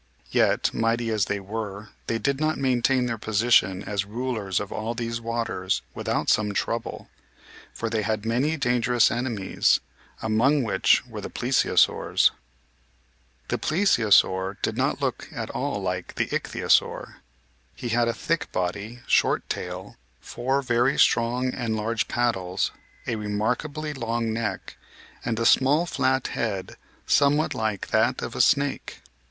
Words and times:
Yet, 0.31 0.73
mighty 0.73 1.11
as 1.11 1.25
they 1.25 1.39
were, 1.39 1.89
they 2.07 2.17
did 2.17 2.39
not 2.39 2.57
maintain 2.57 3.05
their 3.05 3.19
position 3.19 3.83
as 3.83 4.03
rulers 4.03 4.59
of 4.59 4.71
all 4.71 4.95
these 4.95 5.21
waters 5.21 5.83
without 5.93 6.27
some 6.27 6.55
trouble; 6.55 7.07
for 7.71 7.87
they 7.87 8.01
had 8.01 8.25
many 8.25 8.57
dangerous 8.57 9.11
en 9.11 9.25
emies, 9.25 9.79
among 10.19 10.63
which 10.63 11.05
were 11.05 11.21
the 11.21 11.29
Plesiosaurs. 11.29 12.31
DESPOTS 13.47 13.51
OF 13.51 13.51
THE 13.51 13.57
SEAS 13.57 13.59
69 13.59 13.59
The 13.59 13.59
Plesiosaur 13.59 14.61
did 14.63 14.75
not 14.75 14.99
look 15.01 15.29
at 15.31 15.51
all 15.51 15.79
like 15.79 16.15
the 16.15 16.33
Ich 16.33 16.45
thyosaur. 16.45 17.17
He 17.75 17.89
had 17.89 18.07
a 18.07 18.13
thick 18.15 18.51
body, 18.51 19.01
short 19.05 19.47
tail, 19.51 19.97
four 20.19 20.63
very 20.63 20.97
strong 20.97 21.53
and 21.53 21.75
large 21.75 22.07
paddles, 22.07 22.71
a 23.05 23.17
remarkably 23.17 23.93
long 23.93 24.33
neck, 24.33 24.77
and 25.23 25.37
a 25.39 25.45
small 25.45 25.85
flat 25.85 26.29
head 26.29 26.75
somewhat 27.05 27.53
like 27.53 27.89
that 27.89 28.23
of 28.23 28.35
a 28.35 28.41
snake. 28.41 29.01